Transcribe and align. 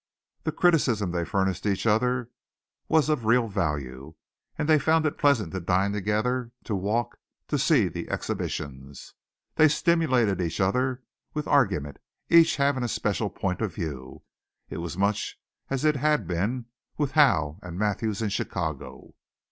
The 0.45 0.51
criticism 0.51 1.11
they 1.11 1.23
furnished 1.25 1.67
each 1.67 1.85
other 1.85 2.31
was 2.87 3.07
of 3.07 3.25
real 3.25 3.47
value. 3.47 4.15
And 4.57 4.67
they 4.67 4.79
found 4.79 5.05
it 5.05 5.19
pleasant 5.19 5.51
to 5.53 5.59
dine 5.59 5.91
together, 5.91 6.51
to 6.63 6.73
walk, 6.75 7.19
to 7.49 7.59
see 7.59 7.87
the 7.87 8.09
exhibitions. 8.09 9.13
They 9.57 9.67
stimulated 9.67 10.41
each 10.41 10.59
other 10.59 11.03
with 11.35 11.47
argument, 11.47 11.97
each 12.29 12.55
having 12.55 12.81
a 12.81 12.87
special 12.87 13.29
point 13.29 13.61
of 13.61 13.75
view. 13.75 14.23
It 14.71 14.77
was 14.77 14.97
much 14.97 15.39
as 15.69 15.85
it 15.85 15.97
had 15.97 16.25
been 16.25 16.65
with 16.97 17.11
Howe 17.11 17.59
and 17.61 17.77
Mathews 17.77 18.23
in 18.23 18.29
Chicago. 18.29 19.13